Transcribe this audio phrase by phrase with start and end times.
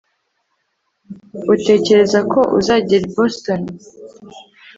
[1.53, 3.61] utekereza ko uzagera i boston